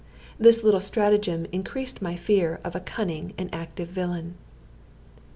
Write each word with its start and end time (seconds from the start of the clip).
This 0.39 0.63
little 0.63 0.79
stratagem 0.79 1.45
increased 1.51 2.01
my 2.01 2.15
fear 2.15 2.59
of 2.63 2.75
a 2.75 2.79
cunning 2.79 3.35
and 3.37 3.53
active 3.53 3.89
villain. 3.89 4.33